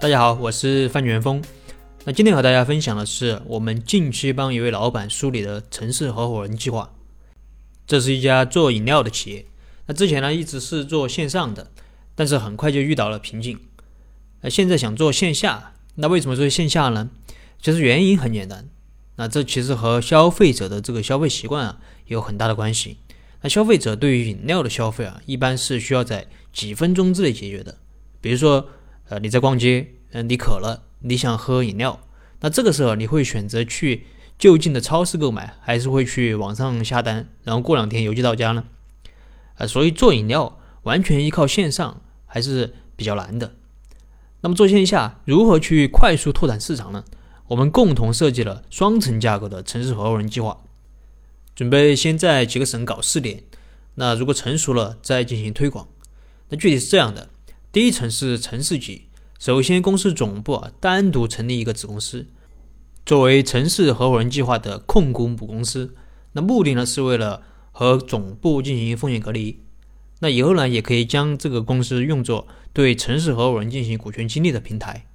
[0.00, 1.42] 大家好，我是范全峰。
[2.04, 6.94] 那今天和大家分享的是我们近期帮一位老板梳理的城市合伙人计划。
[7.84, 9.46] 这是一家做饮料的企业，
[9.86, 11.72] 那之前呢一直是做线上的，
[12.14, 13.58] 但是很快就遇到了瓶颈。
[14.42, 17.10] 那现在想做线下，那为什么做线下呢？
[17.60, 18.68] 其实原因很简单，
[19.16, 22.98] 那这其实和消费者的这个消费习惯啊有很大的关系。
[23.40, 27.78] 那消费者对于饮料的消费啊，一般是需要在几分钟之内解决的，
[28.20, 28.68] 比如说。
[29.08, 32.00] 呃，你在逛街，嗯，你渴了，你想喝饮料，
[32.40, 34.04] 那这个时候你会选择去
[34.38, 38.64] 就近的超市购买，还是会去网上下单，然后过两天邮寄到家呢？
[39.56, 43.54] 啊，所以做饮料完全依靠线上还是比较难的。
[44.42, 47.04] 那么做线下如何去快速拓展市场呢？
[47.48, 50.60] 我们共同设计了双层架构的城市合伙人计划，
[51.56, 53.42] 准备先在几个省搞试点，
[53.94, 55.88] 那如果成熟了再进行推广。
[56.50, 57.30] 那具体是这样的。
[57.70, 59.08] 第一层是城市级，
[59.38, 62.26] 首先公司总部啊单独成立一个子公司，
[63.04, 65.94] 作为城市合伙人计划的控股母公司。
[66.32, 69.60] 那目的呢是为了和总部进行风险隔离。
[70.20, 75.06] 那以后呢也可以将这个公司用作对城市合伙人进行股权激励的平台。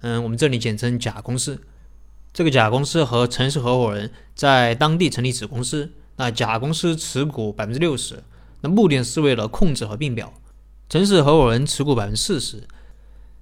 [0.00, 1.62] 嗯，我们这里简称甲公司。
[2.32, 8.24] 这个甲公司和城市合伙人在当地成立子公司，那甲公司持股百分之六十，
[8.62, 10.34] 那目的是为了控制和并表。
[10.88, 12.64] 城市合伙人持股百分之四十，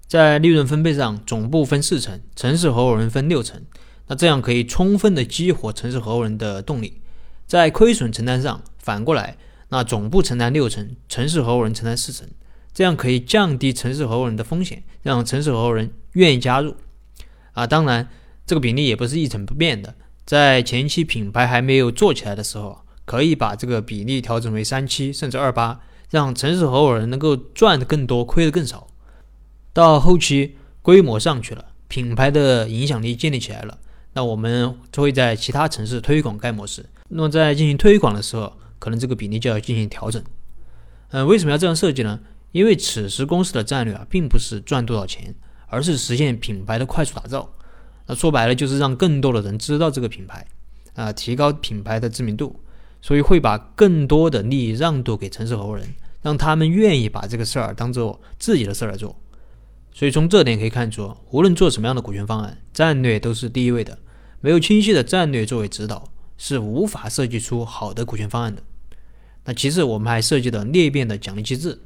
[0.07, 3.63] 在利润分配上，总部分四成，城市合伙人分六成。
[4.07, 7.01] 那这样可以充分的激活城市合伙人的动力。
[7.47, 9.37] 在亏损承担上，反过来，
[9.69, 12.29] 那总部承担六成，城市合伙人承担四成，
[12.73, 16.77] 这样可以降低城市合伙人的风险，让城市合伙人愿意加入。
[17.53, 18.09] 啊，当然，
[18.47, 19.95] 这个比例也不是一成不变的。
[20.25, 25.81] 在前期品牌还没有做起来的时候，可以把这个比例调整为三七甚至二八。
[26.13, 28.87] 让城市合伙人能够赚的更多，亏的更少。
[29.73, 33.79] 到后期规模上去了，品牌的影响力建立起来了，
[34.13, 36.85] 那我们就会在其他城市推广该模式。
[37.09, 40.23] 那么在进行推广的时候，可能这个比例就要进行调整。
[41.13, 42.21] 嗯，为什么要这样设计呢？
[42.51, 45.35] 因为此时公司的战略啊，并不是赚多少钱，
[45.69, 47.51] 而是实现品牌的快速打造。
[48.07, 50.47] 那说白了，就是让更多的人知道这个品牌，
[50.95, 52.61] 啊，提高品牌的知名度。
[53.05, 55.93] 所以会把更多的利益让渡给城市合伙人。
[56.23, 59.21] 让他们愿意把这个事儿当做自己的事儿来做，
[59.93, 63.99] 所以从这点可以看出，无论做什么样的股权方案，战略都是第一位的。
[64.41, 68.63] 没有清晰的战略作为指导，是无法设计出好的股权方案的。
[69.45, 71.81] 那其次，我们还设计了裂变的奖励机制，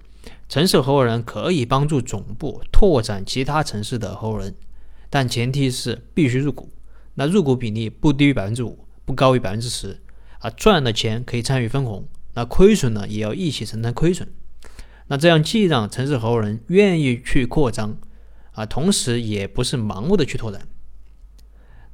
[0.48, 4.54] 城市合伙人可以帮助总部拓展其他城市的合伙人，
[5.10, 6.70] 但前提是必须入股。
[7.14, 10.02] 那入股比例不低于百分之五，不高于百分之十，
[10.38, 12.06] 啊，赚的钱可以参与分红。
[12.36, 14.28] 那亏损呢，也要一起承担亏损。
[15.06, 17.96] 那这样既让城市合伙人愿意去扩张，
[18.52, 20.68] 啊，同时也不是盲目的去拓展。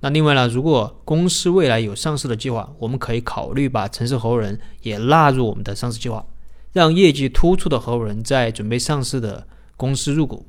[0.01, 6.27] 那另外呢，如果公司未来有上市的计划，我们可以考虑把城市合伙人也纳入我们的上市计划，
[6.73, 10.49] 让业绩突出的合伙人在准备上市的公司入股，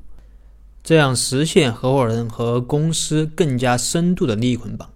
[0.82, 4.90] 这样实现合伙人和公司更加深度的利益捆绑。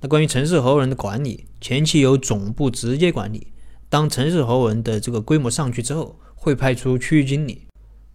[0.00, 3.48] 那关于城市合伙人的管理，前期由总部直接管理。
[3.92, 7.66] 当城市合伙人的这个规模上去之后，会派出区域经理，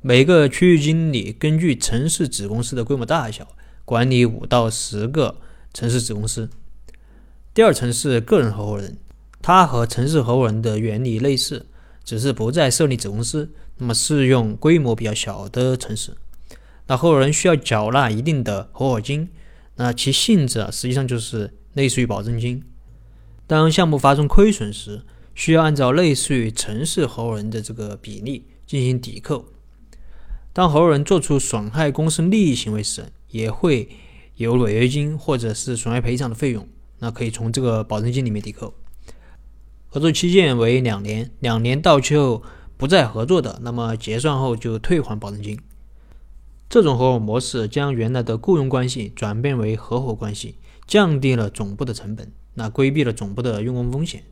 [0.02, 3.48] 每个区域经理根据城市子公司的规模大小，
[3.86, 5.36] 管理五到十个
[5.76, 6.50] 城市子公司。
[7.54, 8.98] 第二层是个人合伙人，
[9.40, 11.68] 它和城市合伙人的原理类似，
[12.04, 16.14] 只是不再设立子公司，那么适用规模比较小的城市。
[16.88, 19.30] 那合伙人需要缴纳一定的合伙金，
[19.76, 22.64] 那其性质啊，实际上就是类似于保证金。
[23.46, 25.04] 当项目发生亏损时，
[25.38, 29.46] 需要按照类似于城市合伙人的这个比例进行抵扣。
[30.52, 33.88] 当合伙人做出损害公司利益行为时，也会
[34.38, 36.68] 有违约金或者是损害赔偿的费用，
[36.98, 38.74] 那可以从这个保证金里面抵扣。
[39.90, 42.42] 合作期限为两年，两年到期后
[42.76, 45.60] 不再合作的，那么结算后就退还保证金。
[46.68, 50.56] 这种合伙模式将原来的雇佣关系转变为合伙关系，
[50.88, 54.24] 降低了总部的成本，那规避了总部的用工风险。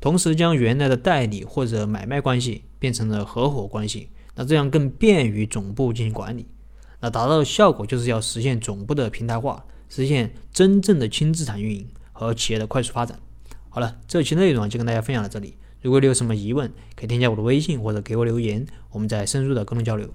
[0.00, 6.46] 同时将原来的代理或者买卖关系变成了合伙关系，那这样更便于总部进行管理。
[7.00, 13.18] 那达到的效果就是要实现总部的平台化，实现真正的轻资产运营和企业的快速发展。
[13.68, 15.56] 好了，这期内容就跟大家分享到这里。
[15.82, 20.08] 如果你有什么疑问，可以添加我的微信或者给我留言，我们再深入的沟通交流。